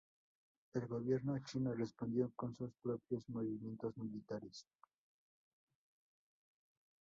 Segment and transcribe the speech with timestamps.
[0.73, 4.65] El gobierno chino respondió con sus propios movimientos militares.